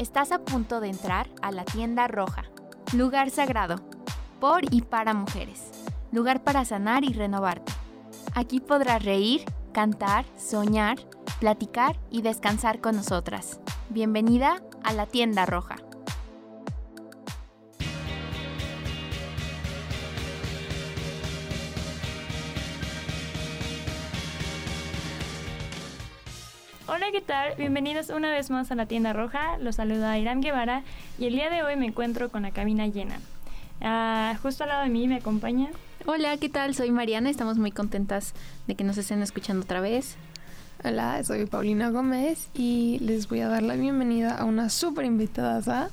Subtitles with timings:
[0.00, 2.44] Estás a punto de entrar a la tienda roja,
[2.96, 3.76] lugar sagrado,
[4.40, 5.72] por y para mujeres,
[6.10, 7.70] lugar para sanar y renovarte.
[8.34, 9.44] Aquí podrás reír,
[9.74, 10.96] cantar, soñar,
[11.38, 13.60] platicar y descansar con nosotras.
[13.90, 15.76] Bienvenida a la tienda roja.
[27.10, 27.54] Hola, ¿qué tal?
[27.56, 29.58] Bienvenidos una vez más a la tienda roja.
[29.58, 30.84] Los saluda Irán Guevara
[31.18, 33.18] y el día de hoy me encuentro con la cabina llena.
[33.80, 35.70] Ah, justo al lado de mí me acompaña.
[36.06, 36.72] Hola, ¿qué tal?
[36.72, 37.28] Soy Mariana.
[37.28, 38.32] Estamos muy contentas
[38.68, 40.14] de que nos estén escuchando otra vez.
[40.84, 45.90] Hola, soy Paulina Gómez y les voy a dar la bienvenida a una súper invitada.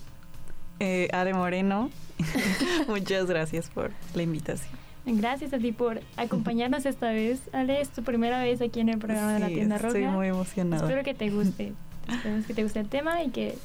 [0.79, 1.90] Eh, Ade Moreno.
[2.88, 4.87] Muchas gracias por la invitación.
[5.16, 7.41] Gracias a ti por acompañarnos esta vez.
[7.53, 9.98] Ale, es tu primera vez aquí en el programa de la tienda roja.
[9.98, 10.84] Estoy muy emocionada.
[10.84, 11.73] Espero que te guste.
[12.09, 13.57] Esperemos que te guste el tema y que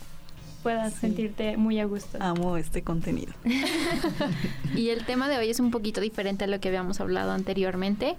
[0.63, 2.19] puedas sentirte muy a gusto.
[2.21, 3.33] Amo este contenido.
[4.77, 8.17] y el tema de hoy es un poquito diferente a lo que habíamos hablado anteriormente.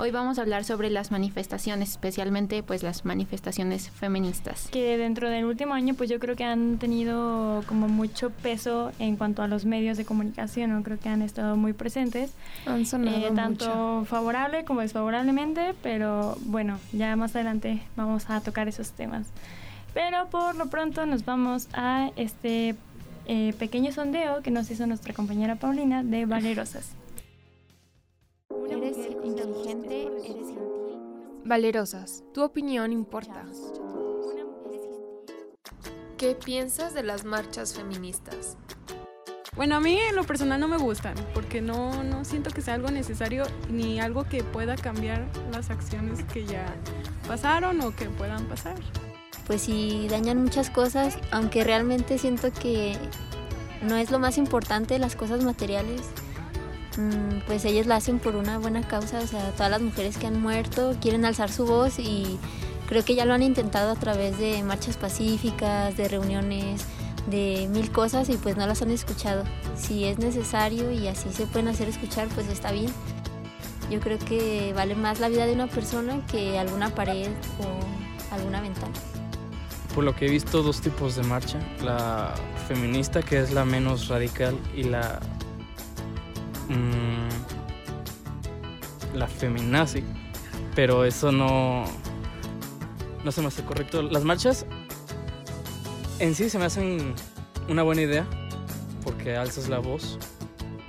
[0.00, 4.68] Hoy vamos a hablar sobre las manifestaciones, especialmente pues las manifestaciones feministas.
[4.70, 9.16] Que dentro del último año pues yo creo que han tenido como mucho peso en
[9.16, 10.82] cuanto a los medios de comunicación, ¿no?
[10.82, 12.32] creo que han estado muy presentes.
[12.66, 18.68] Han sonado eh, tanto favorable como desfavorablemente, pero bueno, ya más adelante vamos a tocar
[18.68, 19.26] esos temas.
[19.94, 22.76] Pero por lo pronto nos vamos a este
[23.26, 26.92] eh, pequeño sondeo que nos hizo nuestra compañera Paulina de Valerosas.
[28.70, 30.98] Eres inteligente, eres gentil.
[31.44, 33.44] Valerosas, tu opinión importa.
[36.16, 38.56] ¿Qué piensas de las marchas feministas?
[39.54, 42.74] Bueno, a mí en lo personal no me gustan, porque no, no siento que sea
[42.74, 46.64] algo necesario ni algo que pueda cambiar las acciones que ya
[47.28, 48.76] pasaron o que puedan pasar
[49.46, 52.96] pues sí dañan muchas cosas, aunque realmente siento que
[53.82, 56.02] no es lo más importante las cosas materiales.
[56.96, 60.26] Mm, pues ellas la hacen por una buena causa, o sea, todas las mujeres que
[60.26, 62.38] han muerto quieren alzar su voz y
[62.86, 66.82] creo que ya lo han intentado a través de marchas pacíficas, de reuniones,
[67.30, 69.44] de mil cosas y pues no las han escuchado.
[69.76, 72.92] Si es necesario y así se pueden hacer escuchar, pues está bien.
[73.90, 78.60] Yo creo que vale más la vida de una persona que alguna pared o alguna
[78.60, 78.92] ventana
[79.94, 81.58] por lo que he visto, dos tipos de marcha.
[81.82, 82.34] La
[82.68, 85.20] feminista, que es la menos radical, y la...
[86.68, 87.28] Mmm,
[89.16, 90.02] la feminazi.
[90.74, 91.84] Pero eso no...
[93.24, 94.02] No se me hace correcto.
[94.02, 94.66] Las marchas
[96.18, 97.14] en sí se me hacen
[97.68, 98.26] una buena idea,
[99.04, 100.18] porque alzas la voz,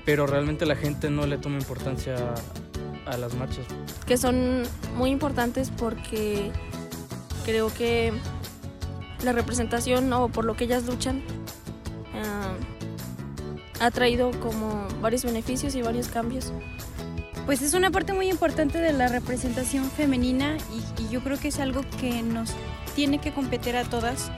[0.05, 2.15] pero realmente la gente no le toma importancia
[3.05, 3.65] a las marchas.
[4.05, 4.63] Que son
[4.95, 6.51] muy importantes porque
[7.45, 8.13] creo que
[9.23, 11.17] la representación o por lo que ellas luchan
[12.13, 16.53] eh, ha traído como varios beneficios y varios cambios.
[17.45, 20.57] Pues es una parte muy importante de la representación femenina
[20.97, 22.51] y, y yo creo que es algo que nos
[22.95, 24.31] tiene que competir a todas.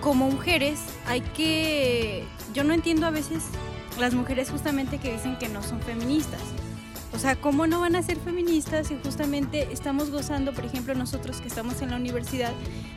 [0.00, 2.24] Como mujeres hay que...
[2.54, 3.44] Yo no entiendo a veces
[3.98, 6.40] las mujeres justamente que dicen que no son feministas.
[7.12, 11.40] O sea, ¿cómo no van a ser feministas si justamente estamos gozando, por ejemplo, nosotros
[11.40, 12.52] que estamos en la universidad,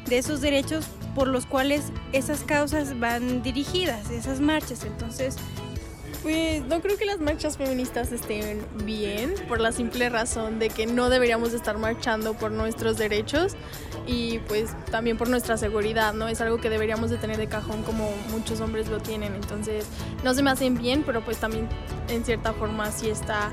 [0.07, 0.85] de esos derechos
[1.15, 4.83] por los cuales esas causas van dirigidas, esas marchas?
[4.83, 5.37] Entonces,
[6.23, 10.85] pues no creo que las marchas feministas estén bien por la simple razón de que
[10.85, 13.53] no deberíamos estar marchando por nuestros derechos
[14.07, 16.29] y pues también por nuestra seguridad, ¿no?
[16.29, 19.85] Es algo que deberíamos de tener de cajón como muchos hombres lo tienen, entonces
[20.23, 21.67] no se me hacen bien, pero pues también
[22.07, 23.51] en cierta forma sí está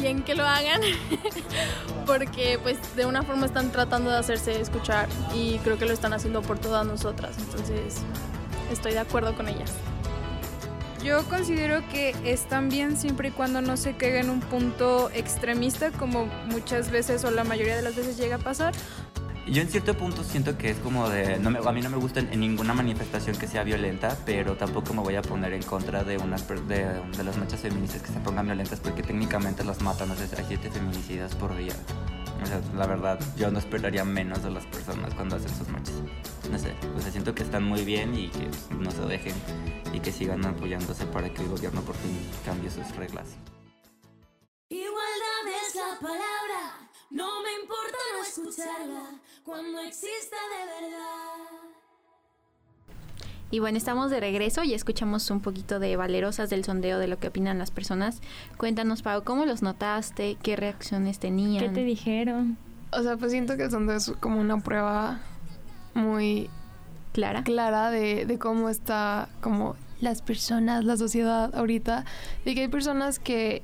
[0.00, 0.80] bien que lo hagan
[2.06, 6.12] porque pues de una forma están tratando de hacerse escuchar y creo que lo están
[6.12, 7.96] haciendo por todas nosotras, entonces
[8.70, 9.72] estoy de acuerdo con ellas.
[11.04, 15.92] Yo considero que están bien siempre y cuando no se caiga en un punto extremista
[15.92, 18.74] como muchas veces o la mayoría de las veces llega a pasar
[19.46, 21.96] yo en cierto punto siento que es como de, no me, a mí no me
[21.96, 26.02] gusta en, ninguna manifestación que sea violenta, pero tampoco me voy a poner en contra
[26.04, 26.86] de, unas, de,
[27.16, 30.44] de las marchas feministas que se pongan violentas porque técnicamente las matan, no sé, hay
[30.48, 31.74] siete feminicidas por día.
[32.42, 35.94] O sea, la verdad, yo no esperaría menos de las personas cuando hacen sus marchas.
[36.50, 38.48] No sé, o sea, siento que están muy bien y que
[38.78, 39.34] no se dejen
[39.92, 43.36] y que sigan apoyándose para que el gobierno por fin cambie sus reglas.
[48.56, 51.66] Escucharla cuando exista de verdad.
[53.50, 57.18] Y bueno, estamos de regreso y escuchamos un poquito de valerosas del sondeo de lo
[57.18, 58.20] que opinan las personas.
[58.56, 60.36] Cuéntanos, Pau, ¿cómo los notaste?
[60.42, 61.62] ¿Qué reacciones tenían?
[61.62, 62.58] ¿Qué te dijeron?
[62.92, 65.20] O sea, pues siento que el sondeo es como una prueba
[65.94, 66.50] muy
[67.12, 67.44] Clara.
[67.44, 72.04] clara de, de cómo está como las personas, la sociedad ahorita,
[72.44, 73.62] de que hay personas que,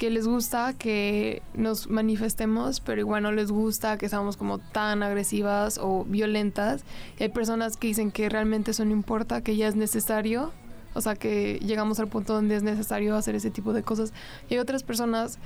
[0.00, 5.02] que les gusta que nos manifestemos, pero igual no les gusta que seamos como tan
[5.02, 6.84] agresivas o violentas.
[7.18, 10.52] Y hay personas que dicen que realmente eso no importa, que ya es necesario.
[10.94, 14.14] O sea, que llegamos al punto donde es necesario hacer ese tipo de cosas.
[14.48, 15.38] Y hay otras personas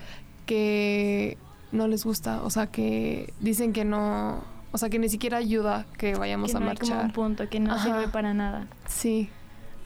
[0.46, 1.36] que
[1.72, 5.84] no les gusta, o sea, que dicen que no, o sea, que ni siquiera ayuda
[5.98, 7.06] que vayamos que a no hay como marchar.
[7.06, 7.82] un punto que no Ajá.
[7.82, 8.68] sirve para nada.
[8.86, 9.30] Sí.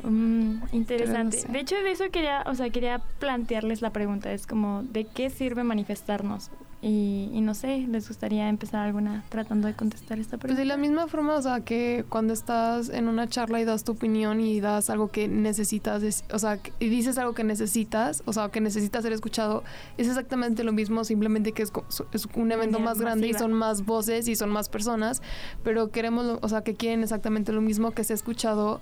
[0.03, 1.37] Mm, interesante.
[1.37, 1.53] Pero no sé.
[1.53, 4.33] De hecho, de eso quería, o sea, quería plantearles la pregunta.
[4.33, 6.51] Es como, ¿de qué sirve manifestarnos?
[6.81, 10.61] Y, y no sé, ¿les gustaría empezar alguna tratando de contestar esta Pues pregunta?
[10.61, 13.91] de la misma forma, o sea, que cuando estás en una charla y das tu
[13.91, 18.51] opinión y das algo que necesitas, o sea, y dices algo que necesitas, o sea,
[18.51, 19.65] que necesitas ser escuchado,
[19.97, 21.73] es exactamente lo mismo, simplemente que es,
[22.13, 23.49] es un evento más grande y masiva.
[23.49, 25.21] son más voces y son más personas,
[25.65, 28.81] pero queremos, o sea, que quieren exactamente lo mismo, que se ha escuchado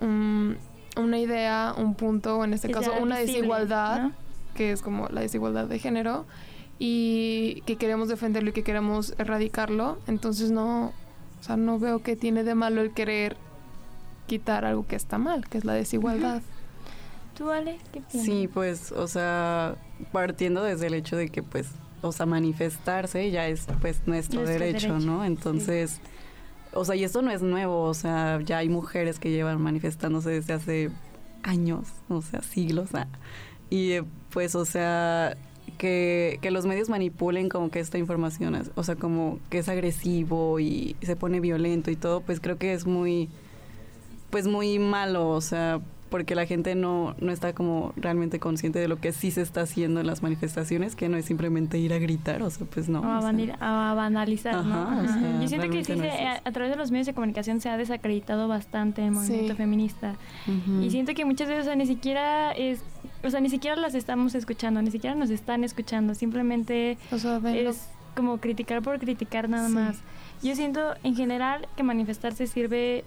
[0.00, 0.52] mm,
[0.96, 4.12] una idea, un punto, o en este Que caso una visible, desigualdad, ¿no?
[4.54, 6.26] que es como la desigualdad de género,
[6.78, 9.98] y que queremos defenderlo y que queremos erradicarlo.
[10.06, 10.92] Entonces no,
[11.40, 13.36] o sea, no veo que tiene de malo el querer
[14.26, 16.42] quitar algo que está mal, que es la desigualdad.
[17.36, 17.78] ¿Tú, Ale?
[17.92, 18.22] ¿Qué piensas?
[18.22, 19.74] Sí, pues, o sea,
[20.12, 21.68] partiendo desde el hecho de que, pues,
[22.00, 25.24] o sea, manifestarse ya es, pues, nuestro, Nuestro derecho, derecho, ¿no?
[25.24, 26.00] Entonces,
[26.74, 30.30] o sea, y esto no es nuevo, o sea, ya hay mujeres que llevan manifestándose
[30.30, 30.90] desde hace
[31.42, 33.06] años, o sea, siglos, ah,
[33.70, 35.36] y eh, pues, o sea,
[35.78, 40.60] que, que los medios manipulen como que esta información, o sea, como que es agresivo
[40.60, 43.28] y se pone violento y todo, pues creo que es muy,
[44.30, 45.80] pues muy malo, o sea,
[46.14, 49.62] porque la gente no, no está como realmente consciente de lo que sí se está
[49.62, 53.00] haciendo en las manifestaciones, que no es simplemente ir a gritar, o sea, pues no.
[53.00, 54.74] O a, sea, bandir- a banalizar, ¿no?
[54.82, 55.18] Ajá, o Ajá.
[55.20, 57.14] sea, Yo siento que sí, no se- es a, a través de los medios de
[57.14, 59.56] comunicación se ha desacreditado bastante el movimiento Sí.
[59.56, 60.14] feminista.
[60.80, 62.84] Y siento que muchas veces o sea, ni siquiera es,
[63.24, 67.40] o sea, ni siquiera las estamos escuchando, ni siquiera nos están escuchando, simplemente O sea,
[67.40, 69.74] ven lo- es como criticar por criticar nada Sí.
[69.74, 69.96] más.
[70.44, 73.02] Yo siento en general que manifestarse sirve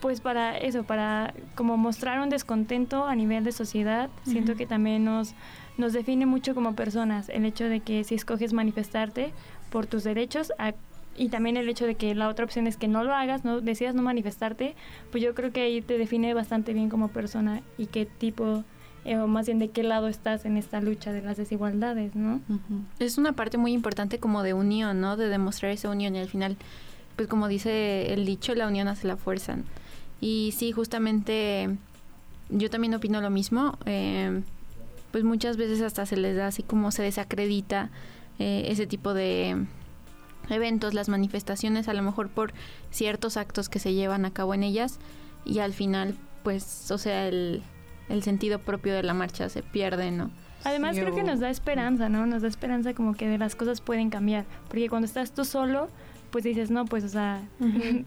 [0.00, 4.08] pues para eso, para como mostrar un descontento a nivel de sociedad.
[4.24, 5.34] Siento que también nos,
[5.78, 9.32] nos define mucho como personas el hecho de que si escoges manifestarte
[9.70, 10.72] por tus derechos a-
[11.16, 13.60] y también el hecho de que la otra opción es que no lo hagas, no
[13.60, 14.74] decidas no manifestarte,
[15.10, 18.64] pues yo creo que ahí te define bastante bien como persona y qué tipo
[19.04, 22.40] eh, o más bien de qué lado estás en esta lucha de las desigualdades, ¿no?
[22.98, 25.16] Es una parte muy importante como de unión, ¿no?
[25.16, 26.56] De demostrar esa unión y al final,
[27.16, 29.56] pues como dice el dicho, la unión hace la fuerza.
[30.20, 31.76] Y sí, justamente
[32.50, 33.78] yo también opino lo mismo.
[33.86, 34.42] eh,
[35.10, 37.90] pues muchas veces hasta se les da así como se desacredita
[38.38, 39.66] eh, ese tipo de
[40.48, 42.52] eventos, las manifestaciones, a lo mejor por
[42.90, 44.98] ciertos actos que se llevan a cabo en ellas
[45.44, 47.62] y al final, pues, o sea, el,
[48.08, 50.30] el sentido propio de la marcha se pierde, ¿no?
[50.64, 52.26] Además Sí, creo que nos da esperanza, ¿no?
[52.26, 54.44] Nos da esperanza como que de las cosas pueden cambiar.
[54.68, 55.88] Porque cuando estás tú solo,
[56.30, 57.42] pues dices, no, pues, o sea,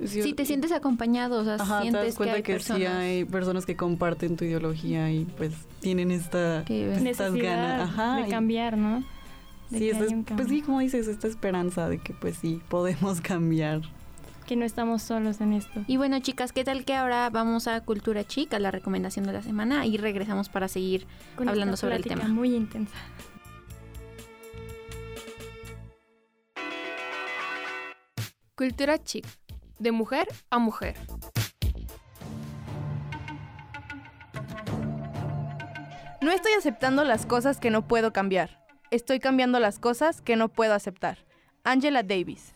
[0.06, 2.54] Sí, Sí, te sientes acompañado, o sea, Ajá, te sientes das cuenta que hay que,
[2.54, 2.80] personas.
[2.82, 7.90] sí hay personas que comparten tu ideología y pues tienen esta, Que- estas necesidad ganas.
[7.90, 9.04] Ajá, de y- cambiar, ¿no?
[9.70, 9.98] De Sí, es-
[10.36, 13.82] pues sí, como dices, esta esperanza de que pues sí, podemos cambiar.
[14.46, 15.84] Que no estamos solos en esto.
[15.88, 19.42] Y bueno, chicas, ¿qué tal que ahora vamos a Cultura Chica, la recomendación de la
[19.42, 22.28] semana, y regresamos para seguir Con hablando esta sobre el tema?
[22.28, 22.94] muy intensa.
[28.64, 29.26] Cultura chic,
[29.78, 30.96] de mujer a mujer.
[36.22, 38.64] No estoy aceptando las cosas que no puedo cambiar.
[38.90, 41.26] Estoy cambiando las cosas que no puedo aceptar.
[41.66, 42.54] Angela Davis.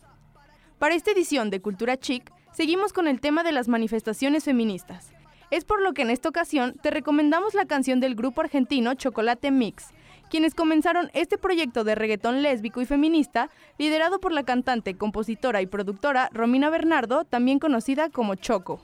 [0.79, 5.11] Para esta edición de Cultura Chic, seguimos con el tema de las manifestaciones feministas.
[5.51, 9.51] Es por lo que en esta ocasión te recomendamos la canción del grupo argentino Chocolate
[9.51, 9.87] Mix,
[10.29, 15.67] quienes comenzaron este proyecto de reggaetón lésbico y feminista, liderado por la cantante, compositora y
[15.67, 18.81] productora Romina Bernardo, también conocida como Choco.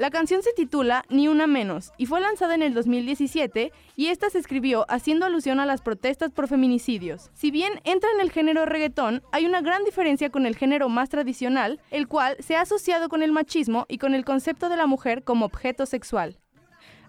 [0.00, 4.30] La canción se titula Ni una menos y fue lanzada en el 2017 y esta
[4.30, 7.28] se escribió haciendo alusión a las protestas por feminicidios.
[7.34, 11.10] Si bien entra en el género reggaetón, hay una gran diferencia con el género más
[11.10, 14.86] tradicional, el cual se ha asociado con el machismo y con el concepto de la
[14.86, 16.38] mujer como objeto sexual.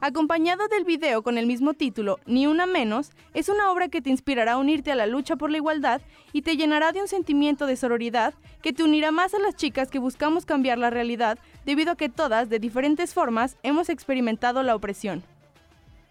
[0.03, 4.09] Acompañado del video con el mismo título, Ni una menos, es una obra que te
[4.09, 6.01] inspirará a unirte a la lucha por la igualdad
[6.33, 9.91] y te llenará de un sentimiento de sororidad que te unirá más a las chicas
[9.91, 14.73] que buscamos cambiar la realidad debido a que todas, de diferentes formas, hemos experimentado la
[14.73, 15.21] opresión.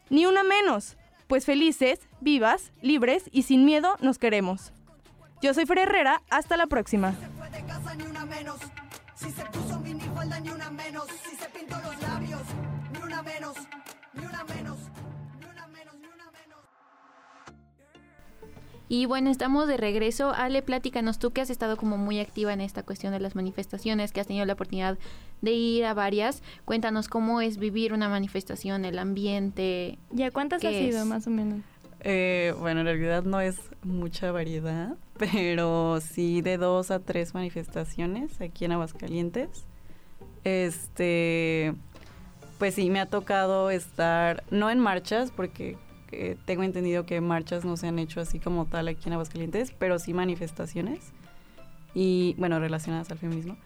[0.08, 4.72] Ni una menos, pues felices, vivas, libres y sin miedo nos queremos.
[5.42, 7.12] Yo soy Fer Herrera, hasta la próxima.
[13.20, 13.56] Una menos.
[14.14, 14.78] Ni una menos.
[15.38, 16.58] Ni una menos, ni una menos.
[18.88, 20.32] Y bueno, estamos de regreso.
[20.34, 24.12] Ale, platícanos tú que has estado como muy activa en esta cuestión de las manifestaciones,
[24.12, 24.98] que has tenido la oportunidad
[25.42, 26.42] de ir a varias.
[26.64, 29.98] Cuéntanos cómo es vivir una manifestación, el ambiente.
[30.10, 31.60] ¿Ya cuántas qué has ido más o menos?
[32.00, 38.40] Eh, bueno, en realidad no es mucha variedad, pero sí de dos a tres manifestaciones
[38.40, 39.66] aquí en Aguascalientes.
[40.42, 41.74] Este,
[42.60, 45.78] pues sí, me ha tocado estar, no en marchas, porque
[46.12, 49.72] eh, tengo entendido que marchas no se han hecho así como tal aquí en Aguascalientes,
[49.78, 51.00] pero sí manifestaciones.
[51.94, 53.56] Y bueno, relacionadas al feminismo.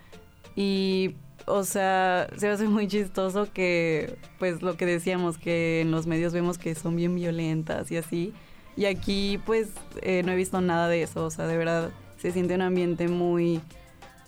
[0.55, 6.07] Y, o sea, se hace muy chistoso que, pues lo que decíamos, que en los
[6.07, 8.33] medios vemos que son bien violentas y así.
[8.77, 9.71] Y aquí, pues,
[10.03, 11.27] eh, no he visto nada de eso.
[11.27, 13.61] O sea, de verdad, se siente un ambiente muy,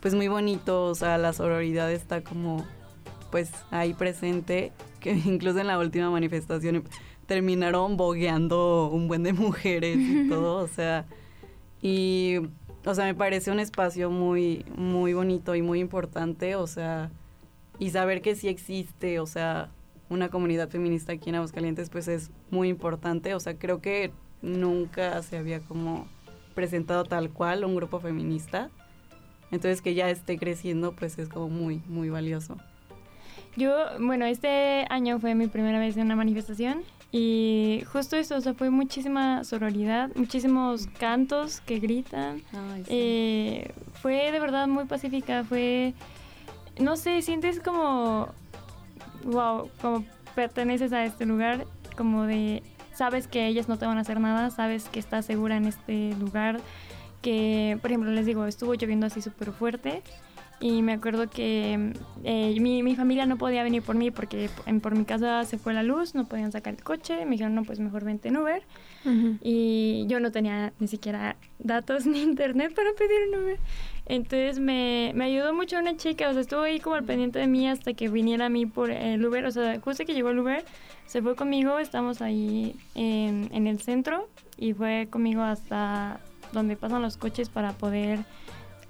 [0.00, 0.86] pues, muy bonito.
[0.86, 2.66] O sea, la sororidad está como,
[3.36, 4.72] pues, ahí presente.
[4.98, 6.84] Que incluso en la última manifestación
[7.26, 10.64] terminaron bogueando un buen de mujeres y todo.
[10.64, 11.04] O sea,
[11.82, 12.38] y
[12.86, 17.10] o sea, me parece un espacio muy, muy bonito y muy importante, o sea,
[17.78, 19.70] y saber que sí existe, o sea,
[20.08, 25.20] una comunidad feminista aquí en Aguascalientes, pues es muy importante, o sea, creo que nunca
[25.22, 26.06] se había como
[26.54, 28.70] presentado tal cual un grupo feminista,
[29.50, 32.56] entonces que ya esté creciendo, pues es como muy, muy valioso.
[33.56, 38.40] Yo, bueno, este año fue mi primera vez en una manifestación y justo eso, o
[38.42, 42.42] sea, fue muchísima sororidad, muchísimos cantos que gritan.
[42.88, 45.94] Eh, fue de verdad muy pacífica, fue,
[46.78, 48.28] no sé, sientes como,
[49.24, 54.02] wow, como perteneces a este lugar, como de, sabes que ellas no te van a
[54.02, 56.60] hacer nada, sabes que estás segura en este lugar,
[57.22, 60.02] que, por ejemplo, les digo, estuvo lloviendo así súper fuerte
[60.60, 61.92] y me acuerdo que
[62.24, 65.58] eh, mi, mi familia no podía venir por mí porque en- por mi casa se
[65.58, 68.36] fue la luz, no podían sacar el coche, me dijeron, no, pues mejor vente en
[68.38, 68.62] Uber.
[69.42, 73.58] Y yo no tenía ni siquiera datos ni internet para pedir un Uber.
[74.06, 77.46] Entonces me, me ayudó mucho una chica, o sea, estuvo ahí como al pendiente de
[77.48, 80.38] mí hasta que viniera a mí por el Uber, o sea, justo que llegó el
[80.38, 80.64] Uber,
[81.06, 86.20] se fue conmigo, estamos ahí en, en el centro y fue conmigo hasta
[86.52, 88.20] donde pasan los coches para poder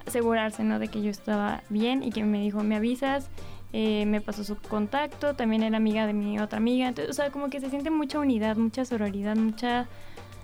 [0.07, 0.79] asegurarse, ¿no?
[0.79, 3.29] De que yo estaba bien y que me dijo, me avisas,
[3.73, 7.31] eh, me pasó su contacto, también era amiga de mi otra amiga, entonces, o sea,
[7.31, 9.87] como que se siente mucha unidad, mucha sororidad, mucha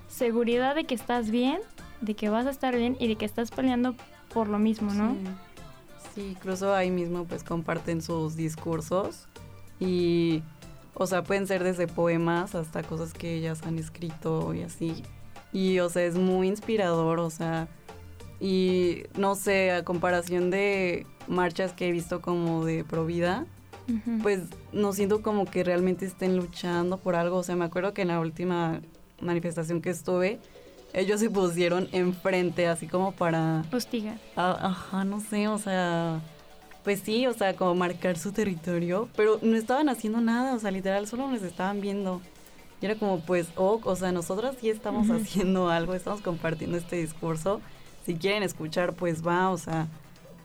[0.10, 1.60] seguridad de que estás bien,
[2.02, 3.96] de que vas a estar bien y de que estás peleando
[4.34, 5.16] por lo mismo, ¿no?
[6.14, 9.28] Sí, incluso ahí mismo pues comparten sus discursos
[9.80, 10.44] y,
[10.94, 15.04] o sea, pueden ser desde poemas hasta cosas que ellas han escrito y así.
[15.52, 17.68] Y, o sea, es muy inspirador, o sea,
[18.44, 23.46] y no sé, a comparación de marchas que he visto como de Provida,
[24.22, 24.42] pues
[24.74, 27.38] no siento como que realmente estén luchando por algo.
[27.38, 28.82] O sea, me acuerdo que en la última
[29.22, 30.42] manifestación que estuve,
[30.92, 33.64] ellos se pusieron enfrente, así como para...
[33.72, 34.18] Hostigar.
[34.36, 36.20] Ajá, no sé, o sea...
[36.84, 40.70] Pues sí, o sea, como marcar su territorio, pero no estaban haciendo nada, o sea,
[40.70, 42.20] literal, solo nos estaban viendo.
[42.82, 46.98] Y era como, pues, oh, o sea, nosotras sí estamos haciendo algo, estamos compartiendo este
[46.98, 47.62] discurso.
[48.06, 49.88] Si quieren escuchar, pues va, o sea,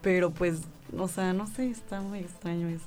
[0.03, 0.63] pero pues,
[0.97, 2.85] o sea, no sé, está muy extraño eso.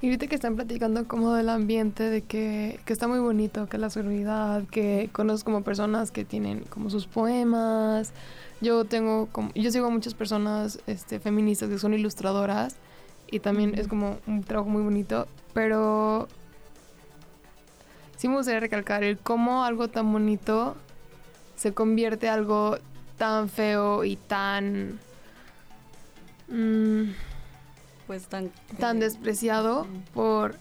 [0.00, 3.78] Y ahorita que están platicando como del ambiente, de que, que está muy bonito, que
[3.78, 8.12] la seguridad, que conozco como personas que tienen como sus poemas.
[8.60, 12.76] Yo tengo como, yo sigo a muchas personas este, feministas que son ilustradoras
[13.28, 16.28] y también es como un trabajo muy bonito, pero
[18.16, 20.76] sí me gustaría recalcar el cómo algo tan bonito
[21.56, 22.78] se convierte en algo
[23.18, 24.98] tan feo y tan...
[26.48, 27.02] mm,
[28.06, 28.50] Pues tan...
[28.78, 30.54] tan despreciado por,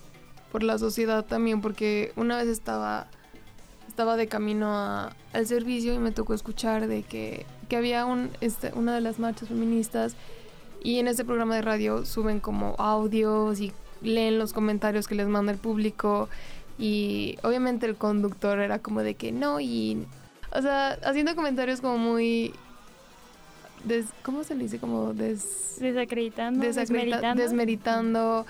[0.51, 3.07] por la sociedad también, porque una vez estaba,
[3.87, 8.31] estaba de camino a- al servicio y me tocó escuchar de que, que había un,
[8.41, 10.15] este, una de las marchas feministas
[10.83, 13.71] y en este programa de radio suben como audios y
[14.01, 16.29] leen los comentarios que les manda el público
[16.77, 20.05] y obviamente el conductor era como de que no y...
[20.51, 22.53] O sea, haciendo comentarios como muy...
[23.83, 24.79] Des, ¿Cómo se le dice?
[24.79, 25.77] Como des...
[25.79, 27.43] Desacreditando, desacredita- desmeritando.
[27.43, 28.45] desmeritando.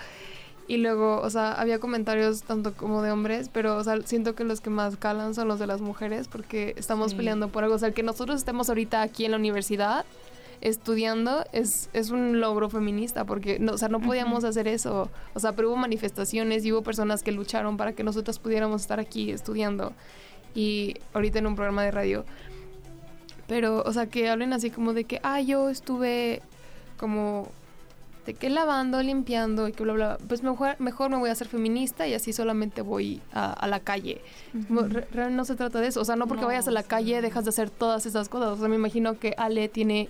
[0.66, 4.44] Y luego, o sea, había comentarios tanto como de hombres, pero o sea, siento que
[4.44, 7.16] los que más calan son los de las mujeres porque estamos Sí.
[7.16, 7.76] peleando por algo.
[7.76, 10.04] O sea, el que nosotros estemos ahorita aquí en la universidad
[10.60, 15.08] estudiando es, es un logro feminista porque no, o sea, no podíamos hacer eso.
[15.34, 18.98] O sea, pero hubo manifestaciones y hubo personas que lucharon para que nosotros pudiéramos estar
[19.00, 19.92] aquí estudiando.
[20.58, 22.24] Y ahorita en un programa de radio.
[23.46, 26.42] Pero, o sea, que hablen así como de que, ah, yo estuve
[26.98, 27.50] como
[28.28, 31.48] este, que lavando, limpiando y que bla, bla, pues mejor, mejor me voy a hacer
[31.48, 34.20] feminista y así solamente voy a, a la calle.
[34.68, 36.82] Re- re- no se trata de eso, o sea, no porque No, vayas a la
[36.82, 40.08] calle dejas de hacer todas esas cosas, o sea, me imagino que Ale tiene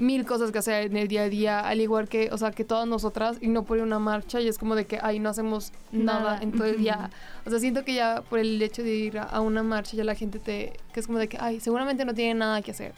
[0.00, 2.64] mil cosas que hacer en el día a día, al igual que, o sea, que
[2.64, 5.72] todas nosotras, y no por una marcha y es como de que, ay, no hacemos
[5.92, 6.38] nada, Nada.
[6.42, 6.96] en todo el día.
[7.10, 7.46] Ujú.
[7.46, 10.14] O sea, siento que ya por el hecho de ir a, una marcha ya la
[10.14, 12.92] gente te, que es como de que, ay, seguramente no tiene nada que hacer.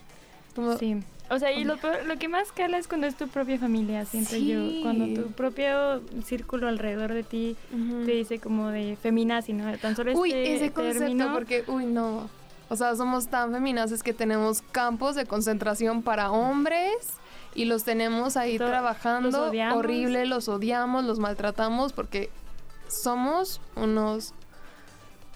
[0.54, 0.97] Como- Sí.
[1.30, 4.04] O sea, y lo, peor- lo que más cala es cuando es tu propia familia,
[4.04, 4.49] siento Sí.
[4.49, 4.82] yo.
[4.82, 7.56] Cuando tu propio círculo alrededor de ti
[8.04, 9.76] te dice como de feminazi, ¿no?
[9.78, 12.28] Tan solo Uy, este ese concepto, término- porque, uy, no.
[12.73, 16.95] O sea, somos tan feminazes que tenemos campos de concentración para hombres
[17.55, 19.31] y los tenemos ahí trabajando.
[19.31, 19.76] los odiamos.
[19.76, 22.31] Horrible, los odiamos, los maltratamos porque
[22.88, 24.33] somos unos...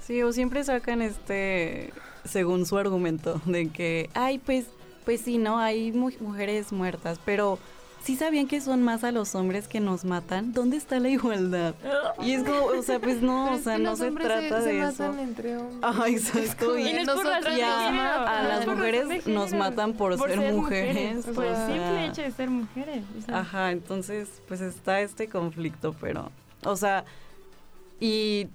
[0.00, 1.92] Sí, o siempre sacan este,
[2.24, 4.64] según su argumento, de que, ay, pues,
[5.04, 7.58] pues sí, no, hay mu- mujeres muertas, pero
[8.02, 10.52] sí sabían que son más a los hombres que nos matan.
[10.52, 11.74] ¿Dónde está la igualdad?
[12.22, 14.10] Y es como, o sea, pues no, Pero o es sea, que no los se
[14.12, 15.18] trata se de eso.
[15.18, 15.78] entre hombres.
[15.82, 16.78] Ah, exacto.
[16.78, 20.52] Y no es por nosotras razón de ya a las mujeres nos matan por, ser,
[20.52, 21.26] mujeres.
[21.26, 23.04] Por sea, simple hecho de ser mujeres.
[23.18, 23.38] o sea.
[23.40, 26.30] Ajá, entonces pues está este conflicto, pero,
[26.64, 27.04] o sea,
[28.00, 28.48] y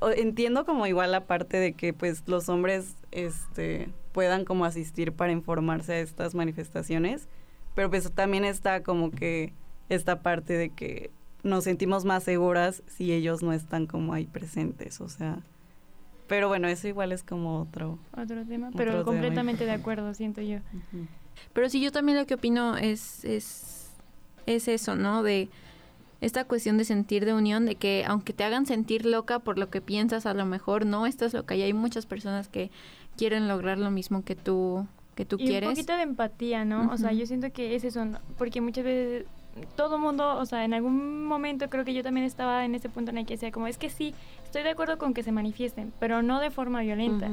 [0.00, 5.12] o- entiendo como igual la parte de que pues los hombres este puedan como asistir
[5.12, 7.28] para informarse a estas manifestaciones,
[7.74, 9.52] pero pues también está como que
[9.88, 11.10] esta parte de que
[11.42, 15.38] nos sentimos más seguras si ellos no están como ahí presentes, o sea,
[16.28, 19.04] pero bueno, eso igual es como otro Otro tema, otro pero tema.
[19.04, 20.58] completamente de acuerdo, siento yo.
[21.52, 23.90] Pero sí, yo también lo que opino es, es,
[24.46, 25.24] es eso, ¿no?
[25.24, 25.48] De
[26.20, 29.70] esta cuestión de sentir de unión, de que aunque te hagan sentir loca por lo
[29.70, 31.56] que piensas, a lo mejor no estás loca.
[31.56, 32.70] Y hay muchas personas que
[33.16, 34.86] quieren lograr lo mismo que tú,
[35.20, 35.68] que tú y quieres.
[35.68, 36.90] un poquito de empatía, ¿no?
[36.90, 38.06] O sea, yo siento que es eso,
[38.38, 39.26] porque muchas veces
[39.76, 43.10] todo mundo, o sea, en algún momento creo que yo también estaba en ese punto
[43.10, 45.92] en el que decía como, es que sí, estoy de acuerdo con que se manifiesten,
[46.00, 47.28] pero no de forma violenta.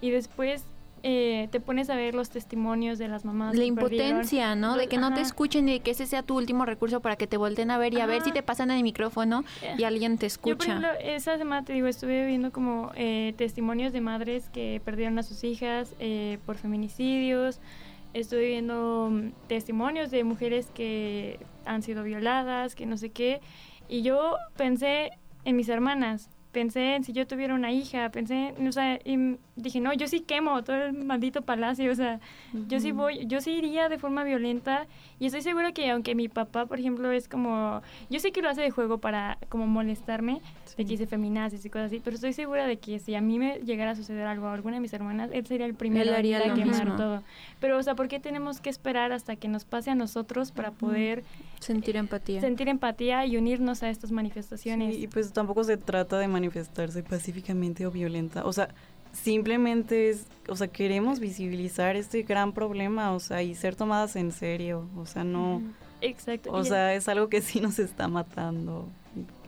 [0.00, 0.64] Y después
[1.02, 3.54] eh, te pones a ver los testimonios de las mamás.
[3.56, 4.76] La impotencia, ¿no?
[4.76, 7.26] De que no te escuchen y de que ese sea tu último recurso para que
[7.26, 9.44] te volteen a ver y a ver si te pasan el micrófono
[9.76, 10.68] y alguien te Yo, por escucha.
[10.68, 15.22] ejemplo, esa semana te digo, estuve viendo como eh, testimonios de madres que perdieron a
[15.22, 17.60] sus hijas eh, por feminicidios.
[18.14, 23.40] Estuve viendo mm, testimonios de mujeres que han sido violadas, que no sé qué.
[23.88, 25.10] Y yo pensé
[25.44, 29.80] en mis hermanas, pensé en si yo tuviera una hija, pensé, o sea, y dije,
[29.80, 32.20] no, yo sí quemo todo el maldito palacio, o sea,
[32.68, 34.86] yo sí voy, yo sí iría de forma violenta
[35.18, 38.48] y estoy segura que aunque mi papá, por ejemplo, es como, yo sé que lo
[38.48, 40.40] hace de juego para como molestarme,
[40.76, 43.38] de que hice feminazis y cosas así, pero estoy segura de que si a mí
[43.38, 46.22] me llegara a suceder algo a alguna de mis hermanas, él sería el primero a
[46.54, 46.96] quemar mismo.
[46.96, 47.22] todo.
[47.60, 50.70] Pero, o sea, ¿por qué tenemos que esperar hasta que nos pase a nosotros para
[50.70, 51.24] poder
[51.60, 52.40] sentir empatía?
[52.40, 54.94] sentir empatía y unirnos a estas manifestaciones?
[54.94, 58.44] Sí, y pues tampoco se trata de manifestarse pacíficamente o violenta.
[58.44, 58.68] O sea,
[59.12, 64.32] simplemente es, o sea, queremos visibilizar este gran problema, o sea, y ser tomadas en
[64.32, 64.86] serio.
[64.96, 65.62] O sea, no.
[66.00, 66.52] Exacto.
[66.52, 68.86] O y- sea, es algo que sí nos está matando.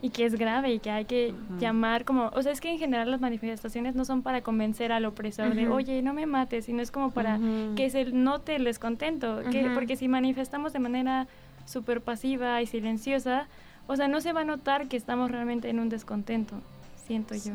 [0.03, 2.79] y que es grave y que hay que llamar como, o sea, es que en
[2.79, 6.81] general las manifestaciones no son para convencer al opresor de, oye, no me mates, sino
[6.83, 7.38] es como para
[7.77, 11.29] que se note el descontento, que, porque si manifestamos de manera
[11.70, 13.46] súper pasiva y silenciosa,
[13.87, 16.56] o sea, no se va a notar que estamos realmente en un descontento,
[17.06, 17.52] siento yo.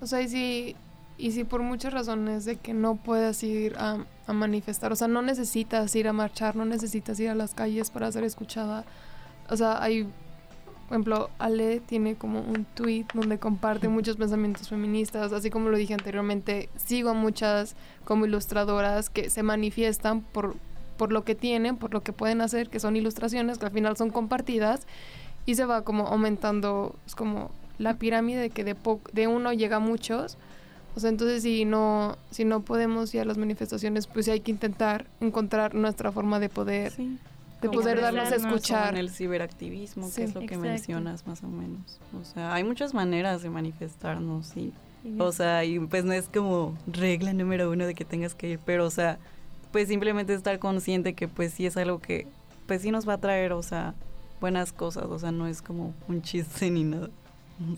[0.00, 0.76] O sea, y si,
[1.18, 5.08] y si por muchas razones de que no puedas ir a, a manifestar, o sea,
[5.08, 8.84] no necesitas ir a marchar, no necesitas ir a las calles para ser escuchada.
[9.50, 15.32] O sea, hay, por ejemplo, Ale tiene como un tweet donde comparte muchos pensamientos feministas,
[15.32, 20.56] así como lo dije anteriormente, sigo a muchas como ilustradoras que se manifiestan por,
[20.98, 23.96] por lo que tienen, por lo que pueden hacer, que son ilustraciones que al final
[23.96, 24.86] son compartidas
[25.46, 29.76] y se va como aumentando, es como la pirámide que de, po- de uno llega
[29.76, 30.36] a muchos.
[30.96, 34.40] O sea, entonces si no, si no podemos ir a las manifestaciones, pues sí hay
[34.40, 38.94] que intentar encontrar nuestra forma de poder, de Como poder darnos a escuchar.
[38.94, 40.68] en el ciberactivismo, Sí, que es lo que exacto.
[40.68, 41.98] mencionas más o menos.
[42.20, 44.72] O sea, hay muchas maneras de manifestarnos Y
[45.18, 48.58] o sea, y pues no es como regla número uno de que tengas que ir,
[48.64, 49.18] pero o sea,
[49.72, 52.26] pues simplemente estar consciente que pues sí es algo que
[52.66, 53.94] pues sí nos va a traer, o sea,
[54.40, 57.08] buenas cosas, o sea, no es como un chiste ni nada.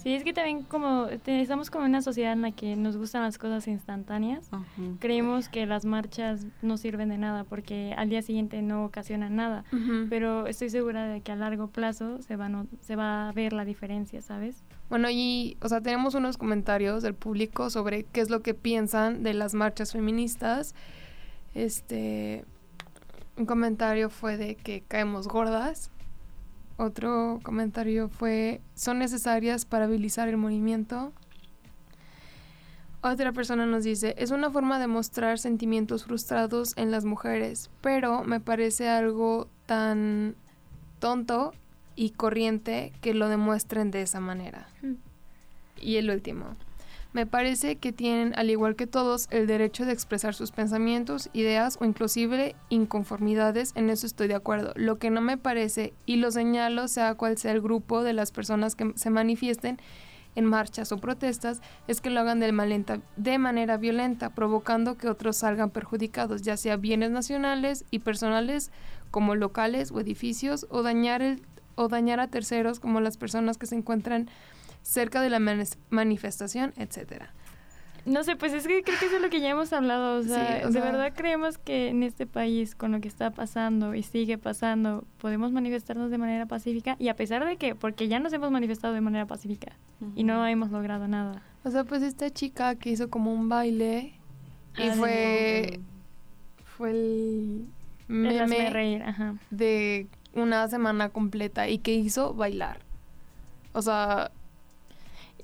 [0.03, 2.99] Sí, es que también como te- estamos como en una sociedad en la que nos
[2.99, 4.51] gustan las cosas instantáneas.
[4.99, 9.65] Creemos que las marchas no sirven de nada porque al día siguiente no ocasionan nada.
[10.11, 13.33] Pero estoy segura de que a largo plazo se va, a no- se va a
[13.33, 14.63] ver la diferencia, ¿sabes?
[14.91, 19.23] Bueno, y, o sea, tenemos unos comentarios del público sobre qué es lo que piensan
[19.23, 20.75] de las marchas feministas.
[21.55, 22.45] Este,
[23.37, 25.91] un comentario fue de que caemos gordas.
[26.77, 31.13] otro comentario fue, son necesarias para habilitar el movimiento.
[33.03, 38.25] Otra persona nos dice, es una forma de mostrar sentimientos frustrados en las mujeres, pero
[38.25, 40.37] me parece algo tan
[40.99, 41.53] tonto
[41.97, 44.69] y corriente que lo demuestren de esa manera.
[45.81, 46.57] Y el último.
[47.13, 51.77] Me parece que tienen, al igual que todos, el derecho de expresar sus pensamientos, ideas
[51.81, 53.73] o inclusive inconformidades.
[53.75, 54.73] En eso estoy de acuerdo.
[54.77, 58.31] Lo que no me parece, y lo señalo sea cual sea el grupo de las
[58.31, 59.79] personas que se manifiesten
[60.37, 65.09] en marchas o protestas, es que lo hagan de, malenta- de manera violenta, provocando que
[65.09, 68.71] otros salgan perjudicados, ya sea bienes nacionales y personales
[69.11, 71.43] como locales o edificios, o dañar, el,
[71.75, 74.31] o dañar a terceros como las personas que se encuentran
[74.83, 75.41] cerca de la
[75.91, 77.33] manifestación, etcétera.
[78.07, 80.19] No sé, pues es que creo que eso es lo que ya hemos hablado.
[80.21, 83.09] O sea, Sí, o de sea- verdad creemos que en este país, con lo que
[83.09, 86.97] está pasando y sigue pasando, podemos manifestarnos de manera pacífica.
[86.99, 89.73] Y a pesar de que, porque ya nos hemos manifestado de manera pacífica
[90.15, 91.43] y no hemos logrado nada.
[91.63, 94.15] O sea, pues esta chica que hizo como un baile
[94.79, 95.81] y Ah, fue
[96.65, 97.67] fue el
[98.09, 99.35] El meme reír, ajá.
[99.51, 102.79] de una semana completa y que hizo bailar.
[103.75, 104.31] O sea,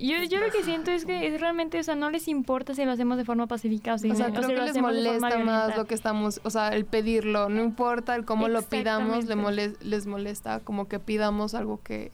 [0.01, 2.85] Yo, yo lo que siento es que es realmente, o sea, no les importa si
[2.85, 4.71] lo hacemos de forma pacífica o si, o sea, o creo si que lo les
[4.71, 8.25] hacemos de forma molesta más lo que estamos, o sea, el pedirlo, no importa el
[8.25, 9.69] cómo lo pidamos, le Exactamente.
[9.69, 12.13] mole- les molesta como que pidamos algo que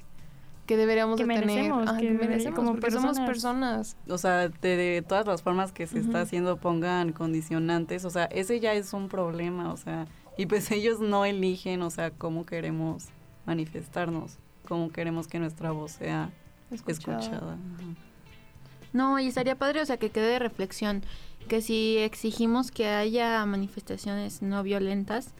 [0.64, 3.96] que deberíamos Que de tener, merecemos, que merecemos, como porque somos personas.
[3.96, 3.96] personas.
[4.08, 8.26] O sea, de, de todas las formas que se está haciendo pongan condicionantes, o sea,
[8.26, 10.06] ese ya es un problema, o sea,
[10.38, 13.08] y pues ellos no eligen, o sea, cómo queremos
[13.44, 16.30] manifestarnos, cómo queremos que nuestra voz sea
[16.72, 17.56] Escuchada.
[18.92, 21.02] No, y estaría padre, o sea, que quede de reflexión,
[21.48, 25.32] que si exigimos que haya manifestaciones no violentas,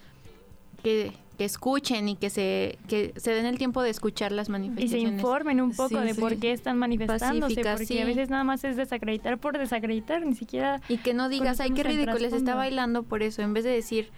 [0.83, 4.47] que, que escuchen y que se, que se den el tiempo de escuchar las Y
[4.47, 5.12] se manifestaciones.
[5.21, 6.21] informen un poco Sí, de sí.
[6.21, 7.99] por qué están manifestándose, Pacíficas, porque sí.
[8.01, 10.81] a veces nada más es desacreditar por desacreditar, ni siquiera...
[10.88, 12.57] Y que no digas, ay, qué ridículo, les está trasfondo".
[12.57, 14.09] bailando por eso, en vez de decir,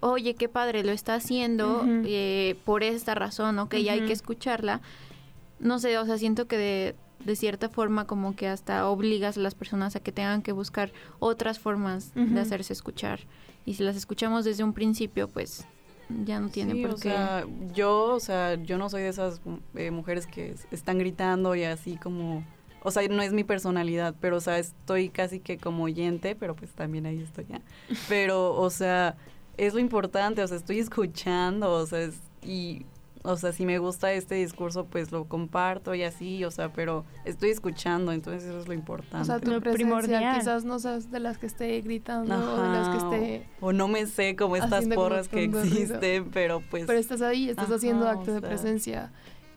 [0.00, 4.80] oye, qué padre, lo está haciendo eh, por esta razón, ok, ya hay que escucharla.
[5.60, 9.40] No sé, o sea, siento que de, de cierta forma como que hasta obligas a
[9.40, 13.20] las personas a que tengan que buscar otras formas de hacerse escuchar.
[13.66, 15.66] Y si las escuchamos desde un principio, pues
[16.24, 17.00] ya no tiene Sí, por o qué.
[17.00, 19.40] sea, yo, o sea, yo no soy de esas
[19.74, 22.42] eh, mujeres que están gritando y así como,
[22.82, 26.56] o sea, no es mi personalidad, pero, o sea, estoy casi que como oyente, pero
[26.56, 27.60] pues también ahí estoy ya.
[28.08, 29.16] Pero, o sea,
[29.58, 32.86] es lo importante, o sea, estoy escuchando, o sea, es- y,
[33.22, 37.04] o sea, si me gusta este discurso, pues lo comparto y así, o sea, pero
[37.24, 39.18] estoy escuchando, entonces eso es lo importante.
[39.18, 40.38] O sea, tu Lo presencia primordial.
[40.38, 43.88] quizás no seas de las que esté gritando o de las que esté o no
[43.88, 46.86] me sé como estas como porras que existen, pero pues...
[46.86, 49.12] pero estás ahí, estás haciendo acto o de presencia.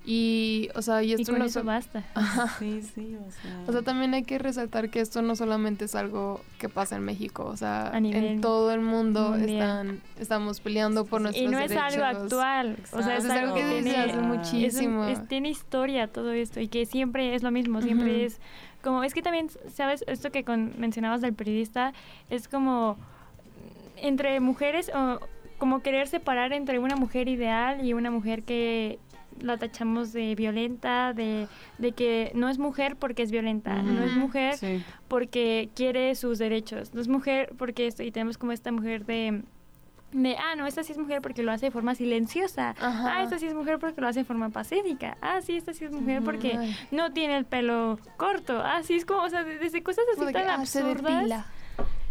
[0.06, 2.04] Y, o sea, y Y esto con no eso so- basta.
[2.60, 3.64] Sí, sí, o sea...
[3.68, 7.04] O sea, también hay que resaltar que esto no solamente es algo que pasa en
[7.04, 9.50] México, o sea, A nivel en todo el mundo mundial.
[9.50, 11.94] están estamos peleando por nuestros Y no es derechos.
[11.94, 15.06] algo actual, o sea, es algo que Es algo que tiene, desde hace muchísimo.
[15.06, 18.42] es un- es- tiene historia todo esto y que siempre es lo mismo, siempre es
[18.82, 20.04] como, es que también, ¿sabes?
[20.08, 21.94] Esto que con- mencionabas del periodista
[22.30, 22.98] es como
[23.98, 25.20] entre mujeres o
[25.58, 29.00] como querer separar entre una mujer ideal y una mujer que
[29.42, 34.16] la tachamos de violenta, de, de que no es mujer porque es violenta, no es
[34.16, 34.84] mujer Sí.
[35.08, 39.44] porque quiere sus derechos, no es mujer porque esto, y tenemos como esta mujer de,
[40.12, 43.14] de, ah, no, esta sí es mujer porque lo hace de forma silenciosa, Ajá.
[43.20, 45.86] ah, esta sí es mujer porque lo hace de forma pacífica, ah, sí, esta sí
[45.86, 46.76] es mujer porque Ay.
[46.92, 50.32] no tiene el pelo corto, ah, sí, es como, o sea, de- desde cosas así
[50.32, 51.46] tan ah, se absurdas.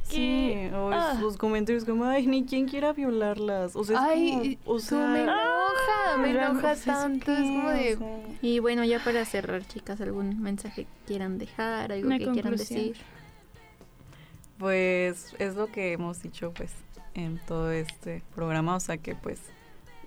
[0.05, 1.17] Sí, que- o ah.
[1.21, 3.77] sus comentarios como, ay, ni quien quiera violarlas.
[3.77, 5.21] O sea, es Ay, como, o sea, me
[6.03, 7.99] enoja, me enoja pues, ¿eso tanto, es como de...
[8.43, 12.57] Y bueno, ya para cerrar, chicas, algún mensaje que quieran dejar, algo Una que quieran
[12.57, 12.97] decir.
[14.59, 16.73] Pues es lo que hemos dicho pues
[17.15, 19.41] en todo este programa, o sea que pues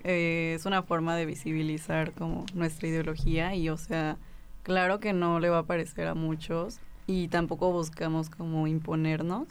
[0.04, 4.16] eh, es una forma de visibilizar como nuestra ideología y o sea,
[4.62, 9.46] claro que no le va a parecer a muchos y tampoco buscamos como imponernos,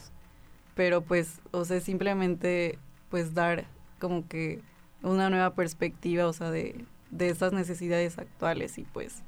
[0.76, 2.80] pero pues, o sea, simplemente
[3.10, 3.66] pues dar
[4.00, 4.62] como que
[5.06, 9.24] una nueva perspectiva, o sea, de, de estas necesidades actuales y pues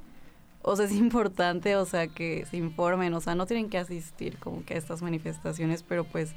[0.62, 4.38] o sea, es importante, o sea, que se informen, o sea, no tienen que asistir
[4.38, 6.36] como que a estas manifestaciones, pero pues,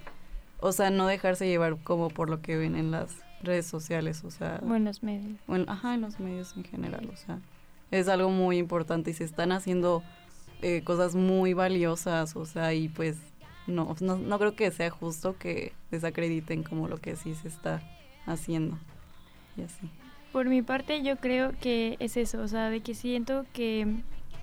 [0.61, 3.11] o sea, no dejarse llevar como por lo que ven en las
[3.42, 5.38] redes sociales, o sea, Buenos medios.
[5.46, 7.40] bueno, ajá, en los medios en general, o sea,
[7.90, 10.03] es algo muy importante y se están haciendo
[10.62, 13.16] eh, cosas muy valiosas, o sea, y pues
[13.66, 17.83] no, no, no creo que sea justo que desacrediten como lo que sí se está
[18.26, 18.79] haciendo
[19.57, 19.89] y así.
[20.33, 23.87] Por mi parte yo creo que es eso, o sea, de que siento que,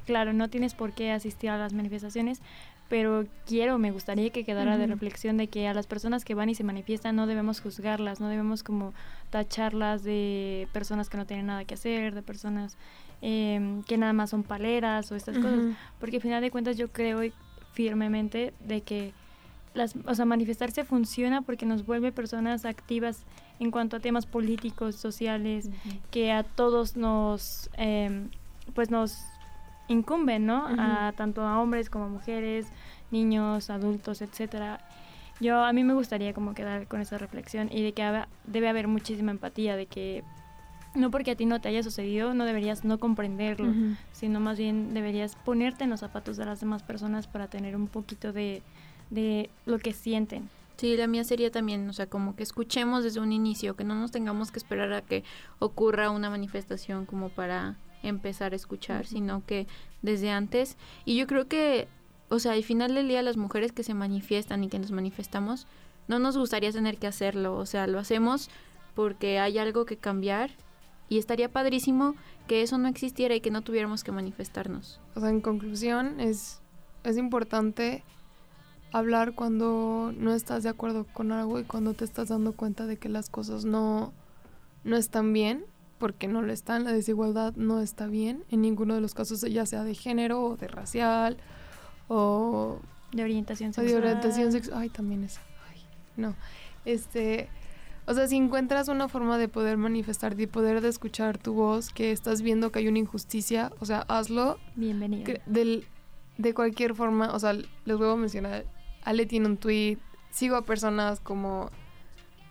[0.06, 2.42] claro, no tienes por qué asistir a las manifestaciones,
[2.90, 4.94] pero quiero, me gustaría que quedara de Ujú.
[4.94, 8.30] reflexión de que a las personas que van y se manifiestan no debemos juzgarlas, no
[8.30, 8.94] debemos como
[9.30, 12.78] tacharlas de personas que no tienen nada que hacer, de personas
[13.22, 15.48] em, que nada más son paleras o estas Ujú.
[15.48, 17.22] cosas, porque al final de cuentas yo creo
[17.74, 19.14] firmemente de que
[19.74, 23.26] las, o sea, manifestarse funciona porque nos vuelve personas activas
[23.60, 25.70] en cuanto a temas políticos, sociales,
[26.12, 28.30] que a todos nos, em,
[28.74, 29.18] pues nos
[29.88, 30.68] incumben, ¿no?
[30.80, 32.68] A tanto a hombres como a mujeres,
[33.12, 34.80] niños, adultos, etcétera.
[35.40, 38.68] Yo a mí me gustaría como quedar con esa reflexión y de que haba- debe
[38.70, 40.24] haber muchísima empatía, de que
[40.96, 43.72] no porque a ti no te haya sucedido no deberías no comprenderlo,
[44.14, 47.88] sino más bien deberías ponerte en los zapatos de las demás personas para tener un
[47.88, 48.64] poquito de,
[49.12, 50.50] de lo que sienten.
[50.78, 53.96] Sí, la mía sería también, o sea, como que escuchemos desde un inicio, que no
[53.96, 55.24] nos tengamos que esperar a que
[55.58, 59.68] ocurra una manifestación como para empezar a escuchar, sino que
[60.04, 60.78] desde antes.
[61.04, 61.88] Y yo creo que,
[62.30, 65.66] o sea, al final del día las mujeres que se manifiestan y que nos manifestamos,
[66.08, 68.50] no nos gustaría tener que hacerlo, o sea, lo hacemos
[68.94, 70.52] porque hay algo que cambiar
[71.10, 72.16] y estaría padrísimo
[72.48, 75.00] que eso no existiera y que no tuviéramos que manifestarnos.
[75.16, 76.62] O sea, en conclusión, es,
[77.04, 78.04] es importante
[78.92, 82.98] hablar cuando no estás de acuerdo con algo y cuando te estás dando cuenta de
[82.98, 84.14] que las cosas no,
[84.84, 85.66] no están bien,
[85.98, 89.66] porque no lo están, la desigualdad no está bien en ninguno de los casos, ya
[89.66, 91.38] sea de género o de racial
[92.08, 92.80] o
[93.12, 94.04] de orientación o de sexual.
[94.04, 94.80] orientación sexual.
[94.82, 95.42] Ay, también esa.
[95.72, 95.82] Ay,
[96.16, 96.36] no.
[96.86, 97.50] Este,
[98.06, 101.92] o sea, si encuentras una forma de poder manifestarte y poder de escuchar tu voz,
[101.92, 104.60] que estás viendo que hay una injusticia, o sea, hazlo.
[104.76, 105.34] Bienvenido.
[105.46, 105.86] Del,
[106.38, 108.66] de cualquier forma, o sea, les vuelvo a mencionar,
[109.08, 109.98] Ale tiene un tweet,
[110.32, 111.70] sigo a personas como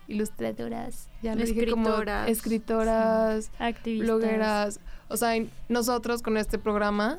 [0.09, 1.89] ilustradoras, ya lo dije, como
[2.29, 3.51] Escritoras.
[3.59, 4.07] Activistas.
[4.07, 5.33] blogueras, o sea,
[5.69, 7.19] nosotros con este programa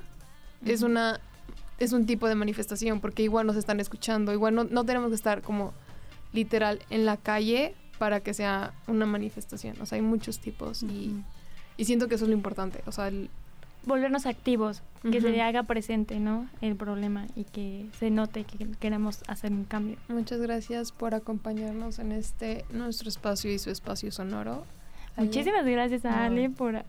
[0.66, 1.20] es una
[1.80, 5.16] es un tipo de manifestación porque igual nos están escuchando, igual no, no tenemos que
[5.16, 5.74] estar como
[6.34, 11.16] literal en la calle para que sea una manifestación, o sea, hay muchos tipos y,
[11.78, 13.30] y siento que eso es lo importante, o sea, el-
[13.88, 15.36] volvernos activos, que se Ujú.
[15.38, 16.48] le haga presente, ¿no?
[16.62, 19.98] El problema y que se note que queremos hacer un cambio.
[20.10, 24.66] Muchas gracias por acompañarnos en este nuestro espacio y su espacio sonoro.
[25.16, 25.28] Ale.
[25.28, 26.16] Muchísimas gracias a No.
[26.26, 26.86] Ale por haber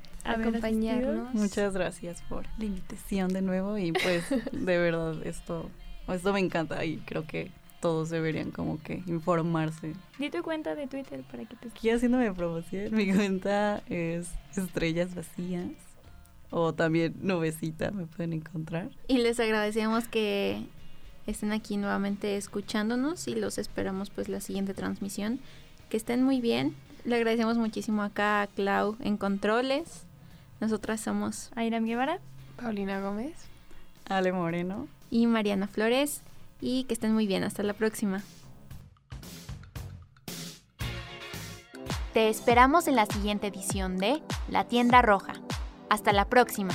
[0.48, 1.14] Acompañarnos.
[1.28, 1.42] asistido.
[1.42, 5.70] Muchas gracias por la invitación de nuevo y pues de verdad esto,
[6.08, 9.94] esto me encanta y creo que todos deberían como que informarse.
[10.18, 15.14] Di tu cuenta de Twitter para que te Aquí haciéndome promoción, mi cuenta es Estrellas
[15.14, 15.70] Vacías
[16.50, 18.90] o también Nubecita, me pueden encontrar.
[19.06, 20.64] Y les agradecemos que
[21.26, 25.40] estén aquí nuevamente escuchándonos y los esperamos pues la siguiente transmisión.
[25.90, 26.74] Que estén muy bien.
[27.04, 30.04] Le agradecemos muchísimo acá a Clau en controles.
[30.60, 32.18] Nosotras somos Airam Guevara,
[32.60, 33.34] Paulina Gómez,
[34.08, 34.88] Ale Moreno.
[35.10, 36.22] y Mariana Flores.
[36.60, 37.44] Y que estén muy bien.
[37.44, 38.22] Hasta la próxima.
[42.12, 45.34] Te esperamos en la siguiente edición de La Tienda Roja.
[45.88, 46.74] Hasta la próxima.